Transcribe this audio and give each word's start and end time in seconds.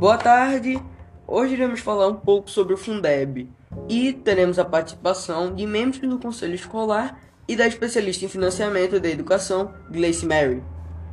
Boa 0.00 0.16
tarde! 0.16 0.82
Hoje 1.28 1.52
iremos 1.52 1.80
falar 1.80 2.08
um 2.08 2.14
pouco 2.14 2.48
sobre 2.48 2.72
o 2.72 2.78
Fundeb 2.78 3.46
e 3.86 4.14
teremos 4.14 4.58
a 4.58 4.64
participação 4.64 5.54
de 5.54 5.66
membros 5.66 6.00
do 6.00 6.18
Conselho 6.18 6.54
Escolar 6.54 7.20
e 7.46 7.54
da 7.54 7.66
especialista 7.66 8.24
em 8.24 8.28
financiamento 8.28 8.98
da 8.98 9.10
educação, 9.10 9.74
Gleice 9.90 10.24
Mary. 10.24 10.62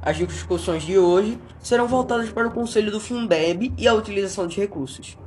As 0.00 0.16
discussões 0.16 0.82
de 0.82 0.96
hoje 0.96 1.38
serão 1.58 1.86
voltadas 1.86 2.30
para 2.32 2.48
o 2.48 2.52
Conselho 2.52 2.90
do 2.90 2.98
Fundeb 2.98 3.70
e 3.76 3.86
a 3.86 3.92
utilização 3.92 4.46
de 4.46 4.58
recursos. 4.58 5.18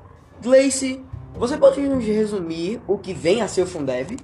Gleice, 0.42 1.00
você 1.36 1.58
pode 1.58 1.82
nos 1.82 2.04
resumir 2.06 2.82
o 2.88 2.98
que 2.98 3.14
vem 3.14 3.42
a 3.42 3.48
ser 3.48 3.64
o 3.64 3.68
Fundeb? 3.68 4.18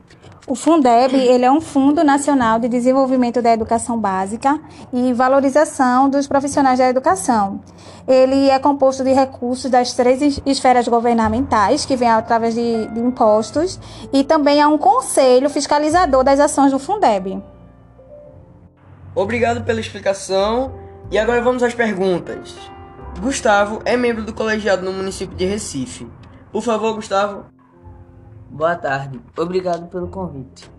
O 0.48 0.55
Fundeb 0.55 1.16
ele 1.16 1.46
é 1.46 1.52
um 1.52 1.62
Fundo 1.62 2.04
Nacional 2.04 2.59
de 2.59 2.68
Desenvolvimento 2.68 3.41
da 3.41 3.54
Educação 3.54 4.00
Básica 4.00 4.59
e 4.91 5.14
Valorização 5.14 6.09
dos 6.09 6.27
Profissionais 6.27 6.80
da 6.80 6.90
Educação. 6.90 7.62
Ele 8.08 8.49
é 8.49 8.58
composto 8.58 9.04
de 9.04 9.12
recursos 9.12 9.70
das 9.70 9.94
três 9.94 10.41
esferas 10.45 10.88
governamentais, 10.88 11.85
que 11.85 11.95
vem 11.95 12.09
através 12.09 12.55
de, 12.55 12.88
de 12.88 12.99
impostos, 12.99 13.80
e 14.12 14.23
também 14.23 14.60
há 14.60 14.68
um 14.68 14.77
conselho 14.77 15.49
fiscalizador 15.49 16.23
das 16.23 16.40
ações 16.40 16.71
do 16.71 16.80
Fundeb. 16.80 17.44
Obrigado 19.13 19.63
pela 19.63 19.80
explicação. 19.80 20.71
E 21.12 21.18
agora 21.18 21.41
vamos 21.41 21.63
às 21.63 21.73
perguntas. 21.73 22.55
Gustavo 23.20 23.82
é 23.84 23.98
membro 23.98 24.23
do 24.23 24.32
colegiado 24.32 24.85
no 24.85 24.94
município 24.94 25.35
de 25.35 25.44
Recife. 25.44 26.07
Por 26.52 26.63
favor, 26.63 26.95
Gustavo. 26.95 27.45
Boa 28.49 28.76
tarde, 28.76 29.21
obrigado 29.38 29.88
pelo 29.90 30.07
convite. 30.07 30.70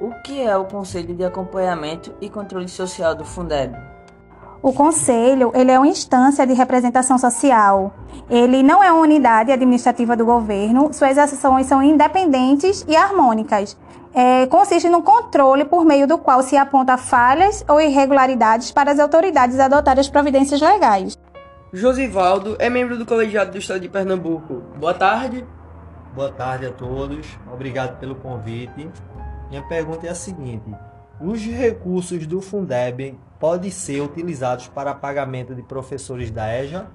O 0.00 0.10
que 0.22 0.40
é 0.42 0.56
o 0.56 0.64
Conselho 0.64 1.14
de 1.14 1.24
Acompanhamento 1.24 2.12
e 2.20 2.28
Controle 2.28 2.68
Social 2.68 3.14
do 3.14 3.24
Fundeb? 3.24 3.76
O 4.60 4.72
conselho, 4.72 5.52
ele 5.54 5.70
é 5.70 5.78
uma 5.78 5.86
instância 5.86 6.44
de 6.44 6.52
representação 6.52 7.16
social. 7.16 7.94
Ele 8.28 8.60
não 8.62 8.82
é 8.82 8.90
uma 8.90 9.02
unidade 9.02 9.52
administrativa 9.52 10.16
do 10.16 10.24
governo, 10.24 10.92
suas 10.92 11.16
ações 11.16 11.66
são 11.66 11.80
independentes 11.80 12.84
e 12.88 12.96
harmônicas. 12.96 13.76
É, 14.12 14.46
consiste 14.46 14.88
no 14.88 15.02
controle 15.02 15.64
por 15.64 15.84
meio 15.84 16.08
do 16.08 16.18
qual 16.18 16.42
se 16.42 16.56
aponta 16.56 16.96
falhas 16.96 17.64
ou 17.68 17.80
irregularidades 17.80 18.72
para 18.72 18.90
as 18.90 18.98
autoridades 18.98 19.60
adotarem 19.60 20.00
as 20.00 20.08
providências 20.08 20.60
legais. 20.60 21.16
Josivaldo 21.72 22.56
é 22.58 22.70
membro 22.70 22.96
do 22.96 23.04
colegiado 23.04 23.50
do 23.50 23.58
estado 23.58 23.80
de 23.80 23.90
Pernambuco. 23.90 24.62
Boa 24.78 24.94
tarde. 24.94 25.44
Boa 26.14 26.32
tarde 26.32 26.66
a 26.66 26.72
todos, 26.72 27.26
obrigado 27.52 27.98
pelo 27.98 28.14
convite. 28.14 28.90
Minha 29.50 29.62
pergunta 29.62 30.06
é 30.06 30.10
a 30.10 30.14
seguinte: 30.14 30.74
os 31.20 31.40
recursos 31.42 32.26
do 32.26 32.40
Fundeb 32.40 33.18
podem 33.38 33.70
ser 33.70 34.00
utilizados 34.00 34.66
para 34.68 34.94
pagamento 34.94 35.54
de 35.54 35.62
professores 35.62 36.30
da 36.30 36.48
EJA? 36.58 36.86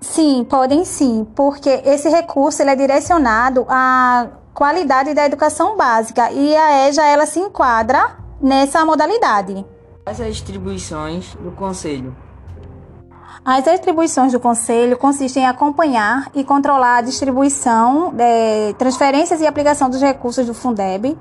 Sim, 0.00 0.44
podem 0.44 0.84
sim, 0.84 1.24
porque 1.36 1.70
esse 1.84 2.08
recurso 2.08 2.62
ele 2.62 2.70
é 2.70 2.76
direcionado 2.76 3.64
à 3.68 4.28
qualidade 4.52 5.14
da 5.14 5.24
educação 5.24 5.76
básica 5.76 6.30
e 6.32 6.56
a 6.56 6.88
EJA 6.88 7.06
ela 7.06 7.24
se 7.24 7.38
enquadra 7.38 8.16
nessa 8.42 8.84
modalidade. 8.84 9.64
Quais 10.04 10.20
as 10.20 10.34
distribuições 10.34 11.34
do 11.36 11.52
Conselho? 11.52 12.25
As 13.44 13.66
atribuições 13.68 14.32
do 14.32 14.40
Conselho 14.40 14.96
consistem 14.98 15.44
em 15.44 15.46
acompanhar 15.46 16.28
e 16.34 16.42
controlar 16.42 16.96
a 16.96 17.00
distribuição, 17.00 18.12
é, 18.18 18.74
transferências 18.76 19.40
e 19.40 19.46
aplicação 19.46 19.88
dos 19.88 20.02
recursos 20.02 20.44
do 20.46 20.52
Fundeb, 20.52 21.16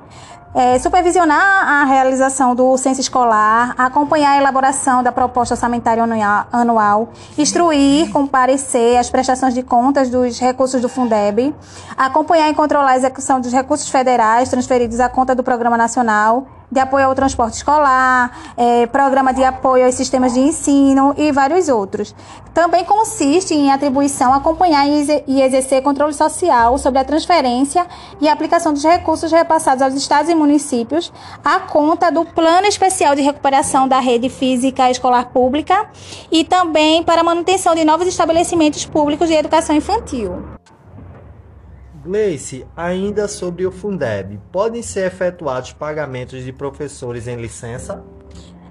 é, 0.55 0.79
supervisionar 0.79 1.67
a 1.67 1.83
realização 1.83 2.55
do 2.55 2.77
censo 2.77 3.01
escolar, 3.01 3.75
acompanhar 3.77 4.31
a 4.31 4.37
elaboração 4.37 5.03
da 5.03 5.11
proposta 5.11 5.53
orçamentária 5.53 6.01
anual, 6.51 7.09
instruir, 7.37 8.09
comparecer 8.09 8.97
as 8.97 9.09
prestações 9.09 9.53
de 9.53 9.61
contas 9.61 10.09
dos 10.09 10.39
recursos 10.39 10.81
do 10.81 10.87
Fundeb, 10.87 11.53
acompanhar 11.97 12.49
e 12.49 12.55
controlar 12.55 12.91
a 12.91 12.97
execução 12.97 13.41
dos 13.41 13.51
recursos 13.51 13.89
federais 13.89 14.49
transferidos 14.49 14.99
à 15.01 15.09
conta 15.09 15.35
do 15.35 15.43
Programa 15.43 15.77
Nacional 15.77 16.47
de 16.71 16.79
apoio 16.79 17.05
ao 17.05 17.15
transporte 17.15 17.55
escolar, 17.55 18.53
é, 18.57 18.85
programa 18.87 19.33
de 19.33 19.43
apoio 19.43 19.85
aos 19.85 19.95
sistemas 19.95 20.33
de 20.33 20.39
ensino 20.39 21.13
e 21.17 21.31
vários 21.31 21.69
outros. 21.69 22.15
Também 22.53 22.85
consiste 22.85 23.53
em 23.53 23.71
atribuição 23.71 24.33
acompanhar 24.33 24.87
e 24.87 25.41
exercer 25.41 25.81
controle 25.81 26.13
social 26.13 26.77
sobre 26.77 26.99
a 26.99 27.03
transferência 27.03 27.85
e 28.21 28.29
aplicação 28.29 28.73
dos 28.73 28.83
recursos 28.83 29.31
repassados 29.31 29.81
aos 29.81 29.93
estados 29.93 30.29
e 30.31 30.35
municípios 30.35 31.11
à 31.43 31.59
conta 31.59 32.09
do 32.09 32.23
Plano 32.23 32.65
Especial 32.65 33.15
de 33.15 33.21
Recuperação 33.21 33.87
da 33.87 33.99
Rede 33.99 34.29
Física 34.29 34.89
Escolar 34.89 35.25
Pública 35.31 35.87
e 36.31 36.43
também 36.43 37.03
para 37.03 37.21
a 37.21 37.23
manutenção 37.23 37.75
de 37.75 37.83
novos 37.83 38.07
estabelecimentos 38.07 38.85
públicos 38.85 39.27
de 39.27 39.35
educação 39.35 39.75
infantil. 39.75 40.55
Gleice, 42.05 42.67
ainda 42.77 43.27
sobre 43.27 43.65
o 43.65 43.71
Fundeb, 43.71 44.39
podem 44.51 44.83
ser 44.83 45.07
efetuados 45.07 45.73
pagamentos 45.73 46.43
de 46.43 46.53
professores 46.53 47.27
em 47.27 47.35
licença? 47.35 48.03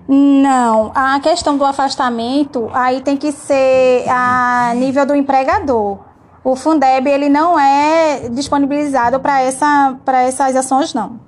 Não, 0.06 0.92
a 0.94 1.18
questão 1.18 1.58
do 1.58 1.64
afastamento 1.64 2.70
aí 2.72 3.00
tem 3.00 3.16
que 3.16 3.32
ser 3.32 4.08
a 4.08 4.72
nível 4.76 5.04
do 5.04 5.16
empregador. 5.16 5.98
O 6.44 6.54
Fundeb 6.54 7.08
ele 7.08 7.28
não 7.28 7.58
é 7.58 8.28
disponibilizado 8.28 9.18
para 9.18 9.40
essa, 9.40 9.98
essas 10.06 10.54
ações 10.54 10.94
não. 10.94 11.18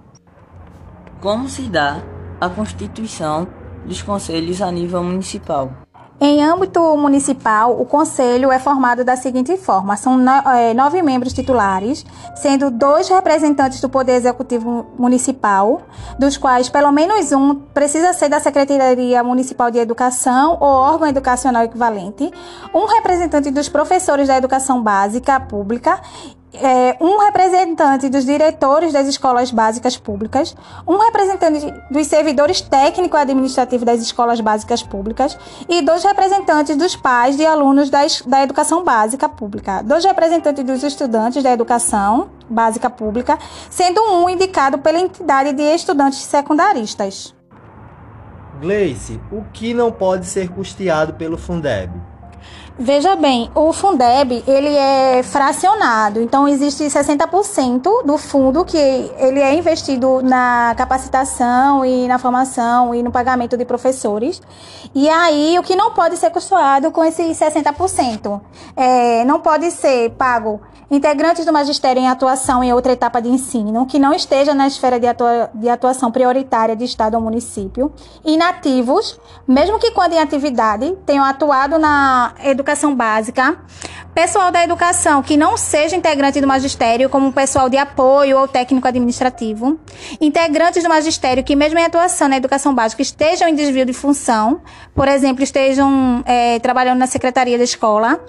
Como 1.20 1.48
se 1.48 1.62
dá 1.62 2.02
a 2.40 2.48
constituição 2.48 3.48
dos 3.84 4.00
conselhos 4.00 4.62
a 4.62 4.70
nível 4.70 5.02
municipal? 5.02 5.72
Em 6.18 6.42
âmbito 6.42 6.80
municipal, 6.96 7.78
o 7.78 7.84
conselho 7.84 8.50
é 8.50 8.58
formado 8.58 9.04
da 9.04 9.16
seguinte 9.16 9.54
forma: 9.58 9.96
são 9.96 10.18
é, 10.50 10.72
nove 10.72 11.02
membros 11.02 11.34
titulares, 11.34 12.06
sendo 12.34 12.70
dois 12.70 13.06
representantes 13.08 13.82
do 13.82 13.88
Poder 13.88 14.12
Executivo 14.12 14.86
Municipal, 14.98 15.82
dos 16.18 16.38
quais 16.38 16.70
pelo 16.70 16.90
menos 16.90 17.32
um 17.32 17.54
precisa 17.54 18.14
ser 18.14 18.30
da 18.30 18.40
Secretaria 18.40 19.22
Municipal 19.22 19.70
de 19.70 19.78
Educação 19.78 20.56
ou 20.58 20.68
órgão 20.68 21.06
educacional 21.06 21.64
equivalente, 21.64 22.30
um 22.74 22.86
representante 22.86 23.50
dos 23.50 23.68
professores 23.68 24.28
da 24.28 24.38
educação 24.38 24.82
básica 24.82 25.38
pública 25.38 26.00
é, 26.62 26.96
um 27.00 27.18
representante 27.18 28.08
dos 28.08 28.24
diretores 28.24 28.92
das 28.92 29.06
escolas 29.06 29.50
básicas 29.50 29.96
públicas, 29.96 30.54
um 30.86 30.96
representante 30.96 31.72
dos 31.90 32.06
servidores 32.06 32.60
técnico-administrativos 32.60 33.84
das 33.84 34.00
escolas 34.00 34.40
básicas 34.40 34.82
públicas 34.82 35.38
e 35.68 35.82
dois 35.82 36.02
representantes 36.04 36.76
dos 36.76 36.96
pais 36.96 37.36
de 37.36 37.44
alunos 37.44 37.90
da, 37.90 38.00
da 38.26 38.42
educação 38.42 38.84
básica 38.84 39.28
pública, 39.28 39.82
dois 39.82 40.04
representantes 40.04 40.64
dos 40.64 40.82
estudantes 40.82 41.42
da 41.42 41.52
educação 41.52 42.30
básica 42.48 42.88
pública, 42.88 43.38
sendo 43.70 44.00
um 44.02 44.28
indicado 44.28 44.78
pela 44.78 44.98
entidade 44.98 45.52
de 45.52 45.62
estudantes 45.62 46.18
secundaristas. 46.18 47.34
Gleice, 48.60 49.20
o 49.30 49.44
que 49.52 49.74
não 49.74 49.92
pode 49.92 50.26
ser 50.26 50.48
custeado 50.48 51.14
pelo 51.14 51.36
Fundeb? 51.36 51.92
Veja 52.78 53.16
bem, 53.16 53.50
o 53.54 53.72
Fundeb, 53.72 54.44
ele 54.46 54.68
é 54.68 55.22
fracionado, 55.22 56.20
então 56.20 56.46
existe 56.46 56.84
60% 56.84 58.04
do 58.04 58.18
fundo 58.18 58.66
que 58.66 58.76
ele 58.76 59.40
é 59.40 59.54
investido 59.54 60.20
na 60.22 60.74
capacitação 60.76 61.86
e 61.86 62.06
na 62.06 62.18
formação 62.18 62.94
e 62.94 63.02
no 63.02 63.10
pagamento 63.10 63.56
de 63.56 63.64
professores. 63.64 64.42
E 64.94 65.08
aí, 65.08 65.58
o 65.58 65.62
que 65.62 65.74
não 65.74 65.94
pode 65.94 66.18
ser 66.18 66.28
custeado 66.28 66.90
com 66.90 67.02
esses 67.02 67.38
60%? 67.38 68.42
É, 68.76 69.24
não 69.24 69.40
pode 69.40 69.70
ser 69.70 70.10
pago 70.10 70.60
integrantes 70.90 71.44
do 71.44 71.52
magistério 71.52 72.00
em 72.00 72.08
atuação 72.08 72.62
em 72.62 72.72
outra 72.72 72.92
etapa 72.92 73.20
de 73.20 73.28
ensino, 73.28 73.86
que 73.86 73.98
não 73.98 74.12
esteja 74.12 74.54
na 74.54 74.66
esfera 74.66 75.00
de, 75.00 75.06
atua 75.06 75.50
de 75.52 75.68
atuação 75.68 76.12
prioritária 76.12 76.76
de 76.76 76.84
Estado 76.84 77.14
ou 77.14 77.20
município, 77.20 77.92
inativos, 78.24 79.18
mesmo 79.46 79.78
que 79.78 79.90
quando 79.90 80.12
em 80.12 80.18
atividade 80.18 80.96
tenham 81.04 81.24
atuado 81.24 81.78
na 81.78 82.34
educação 82.44 82.94
básica, 82.94 83.58
pessoal 84.14 84.50
da 84.50 84.64
educação 84.64 85.22
que 85.22 85.36
não 85.36 85.56
seja 85.56 85.96
integrante 85.96 86.40
do 86.40 86.46
magistério, 86.46 87.10
como 87.10 87.32
pessoal 87.32 87.68
de 87.68 87.76
apoio 87.76 88.38
ou 88.38 88.48
técnico 88.48 88.86
administrativo, 88.86 89.78
integrantes 90.20 90.82
do 90.82 90.88
magistério 90.88 91.44
que, 91.44 91.56
mesmo 91.56 91.78
em 91.78 91.84
atuação 91.84 92.28
na 92.28 92.36
educação 92.36 92.74
básica, 92.74 93.02
estejam 93.02 93.48
em 93.48 93.54
desvio 93.54 93.84
de 93.84 93.92
função, 93.92 94.60
por 94.94 95.08
exemplo, 95.08 95.42
estejam 95.42 96.22
é, 96.24 96.58
trabalhando 96.60 96.98
na 96.98 97.06
secretaria 97.06 97.58
da 97.58 97.64
escola 97.64 98.20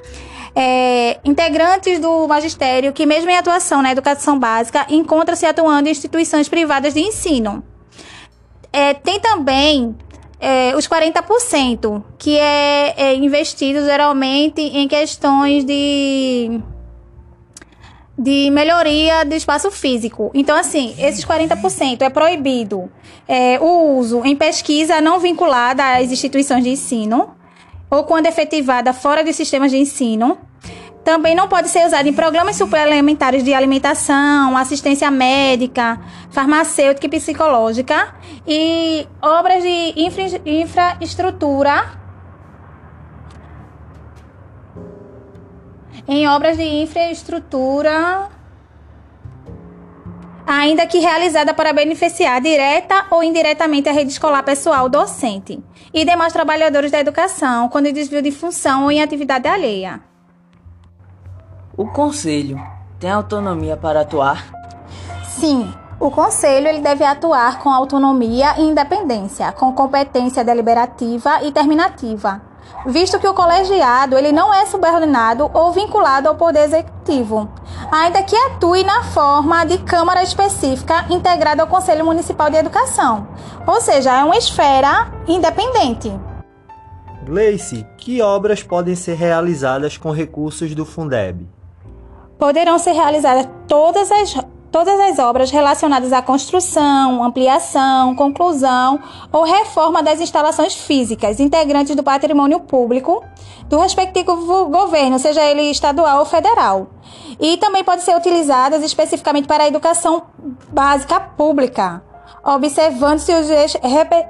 é, 0.55 1.19
integrantes 1.23 1.99
do 1.99 2.27
magistério 2.27 2.93
que, 2.93 3.05
mesmo 3.05 3.29
em 3.29 3.37
atuação 3.37 3.81
na 3.81 3.91
educação 3.91 4.37
básica, 4.37 4.85
encontra-se 4.89 5.45
atuando 5.45 5.87
em 5.87 5.91
instituições 5.91 6.49
privadas 6.49 6.93
de 6.93 7.01
ensino. 7.01 7.63
É, 8.71 8.93
tem 8.93 9.19
também 9.19 9.95
é, 10.39 10.75
os 10.75 10.87
40%, 10.87 12.03
que 12.17 12.37
é, 12.37 12.93
é 12.97 13.15
investido 13.15 13.83
geralmente 13.85 14.61
em 14.61 14.87
questões 14.87 15.65
de 15.65 16.61
de 18.19 18.49
melhoria 18.49 19.23
do 19.23 19.35
espaço 19.35 19.69
físico. 19.69 20.31
Então, 20.33 20.57
assim, 20.57 20.95
esses 20.97 21.23
40% 21.23 22.01
é 22.01 22.09
proibido 22.09 22.89
é, 23.27 23.59
o 23.59 23.97
uso 23.97 24.25
em 24.25 24.35
pesquisa 24.35 24.99
não 24.99 25.19
vinculada 25.19 25.97
às 25.97 26.11
instituições 26.11 26.63
de 26.63 26.71
ensino, 26.71 27.36
ou 27.89 28.03
quando 28.03 28.25
efetivada 28.25 28.93
fora 28.93 29.23
dos 29.23 29.35
sistemas 29.35 29.71
de 29.71 29.77
ensino. 29.77 30.37
Também 31.03 31.33
não 31.33 31.47
pode 31.47 31.69
ser 31.69 31.85
usada 31.85 32.09
em 32.09 32.13
programas 32.13 32.57
suplementares 32.57 33.41
de 33.41 33.53
alimentação, 33.53 34.57
assistência 34.57 35.09
médica, 35.09 35.99
farmacêutica 36.29 37.07
e 37.07 37.09
psicológica 37.09 38.13
e 38.45 39.07
obras 39.21 39.63
de 39.63 39.93
infra 39.95 40.23
infraestrutura. 40.45 41.97
Em 46.05 46.27
obras 46.27 46.57
de 46.57 46.63
infraestrutura 46.63 48.29
ainda 50.47 50.87
que 50.87 50.99
realizada 50.99 51.53
para 51.53 51.73
beneficiar 51.73 52.39
direta 52.39 53.05
ou 53.11 53.21
indiretamente 53.21 53.89
a 53.89 53.91
rede 53.91 54.11
escolar 54.11 54.41
pessoal 54.43 54.87
docente 54.87 55.61
e 55.93 56.05
demais 56.05 56.31
trabalhadores 56.31 56.89
da 56.89 56.99
educação 56.99 57.67
quando 57.67 57.91
desvio 57.91 58.21
de 58.21 58.31
função 58.31 58.83
ou 58.83 58.91
em 58.91 59.01
atividade 59.01 59.45
alheia. 59.45 59.99
O 61.75 61.85
conselho 61.85 62.59
tem 62.97 63.11
autonomia 63.11 63.75
para 63.75 64.01
atuar? 64.01 64.47
Sim, 65.25 65.71
o 65.99 66.09
conselho 66.09 66.67
ele 66.67 66.79
deve 66.79 67.03
atuar 67.03 67.59
com 67.59 67.69
autonomia 67.69 68.55
e 68.57 68.61
independência, 68.61 69.51
com 69.51 69.73
competência 69.73 70.43
deliberativa 70.43 71.43
e 71.43 71.51
terminativa, 71.51 72.41
visto 72.85 73.19
que 73.19 73.27
o 73.27 73.33
colegiado 73.33 74.17
ele 74.17 74.31
não 74.31 74.53
é 74.53 74.65
subordinado 74.65 75.51
ou 75.53 75.71
vinculado 75.71 76.29
ao 76.29 76.35
poder 76.35 76.63
executivo, 76.63 77.49
ainda 77.91 78.23
que 78.23 78.35
atue 78.35 78.83
na 78.83 79.03
forma 79.03 79.65
de 79.65 79.77
Câmara 79.79 80.23
específica 80.23 81.05
integrada 81.09 81.61
ao 81.61 81.67
Conselho 81.67 82.05
Municipal 82.05 82.49
de 82.49 82.57
Educação, 82.57 83.27
ou 83.65 83.79
seja, 83.81 84.17
é 84.17 84.23
uma 84.23 84.37
esfera 84.37 85.11
independente. 85.27 86.11
Gleice, 87.23 87.85
que 87.97 88.21
obras 88.21 88.63
podem 88.63 88.95
ser 88.95 89.15
realizadas 89.15 89.97
com 89.97 90.11
recursos 90.11 90.73
do 90.73 90.85
Fundeb? 90.85 91.47
Poderão 92.39 92.79
ser 92.79 92.93
realizadas 92.93 93.47
todas 93.67 94.09
as 94.11 94.35
todas 94.77 94.99
as 94.99 95.17
obras 95.17 95.49
relacionadas 95.49 96.13
à 96.13 96.21
construção, 96.21 97.23
ampliação, 97.23 98.13
conclusão 98.13 98.99
ou 99.31 99.43
reforma 99.43 100.03
das 100.03 100.21
instalações 100.21 100.75
físicas 100.75 101.39
integrantes 101.39 101.95
do 101.95 102.03
patrimônio 102.03 102.59
público 102.59 103.23
do 103.67 103.79
respectivo 103.79 104.67
governo, 104.67 105.17
seja 105.17 105.43
ele 105.43 105.63
estadual 105.63 106.19
ou 106.19 106.25
federal. 106.25 106.89
E 107.39 107.57
também 107.57 107.83
pode 107.83 108.03
ser 108.03 108.15
utilizadas 108.15 108.83
especificamente 108.83 109.47
para 109.47 109.63
a 109.63 109.67
educação 109.67 110.21
básica 110.69 111.19
pública, 111.19 112.03
observando-se 112.43 113.31
os 113.33 113.47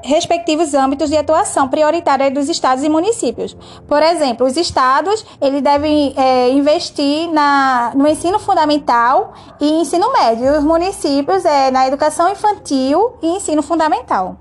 respectivos 0.04 0.74
âmbitos 0.74 1.10
de 1.10 1.18
atuação 1.18 1.68
prioritária 1.68 2.32
dos 2.32 2.50
estados 2.50 2.84
e 2.84 2.90
municípios. 2.90 3.56
Por 3.88 4.02
exemplo, 4.02 4.46
os 4.46 4.58
estados 4.58 5.26
eles 5.42 5.62
devem 5.62 6.14
é, 6.16 6.50
investir 6.50 7.32
na, 7.32 7.92
no 7.96 8.08
ensino 8.08 8.40
fundamental 8.40 9.34
e 9.60 9.82
ensino 9.82 10.12
médio, 10.12 10.46
e 10.46 10.58
os 10.58 10.64
municípios 10.64 11.46
é, 11.46 11.72
na 11.72 11.88
educação 11.88 12.30
infantil 12.30 13.14
e 13.22 13.28
ensino 13.28 13.62
fundamental. 13.62 14.38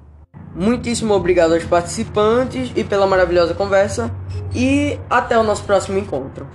Muitíssimo 0.54 1.12
obrigado 1.12 1.52
aos 1.52 1.64
participantes 1.64 2.72
e 2.74 2.82
pela 2.82 3.06
maravilhosa 3.06 3.52
conversa 3.52 4.10
e 4.54 4.98
até 5.10 5.36
o 5.38 5.42
nosso 5.42 5.62
próximo 5.64 5.98
encontro. 5.98 6.46